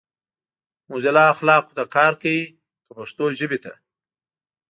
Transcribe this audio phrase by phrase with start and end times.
[0.89, 2.41] موزیلا اخلاقو ته کار کوي
[2.85, 3.73] کۀ پښتو ژبې ته؟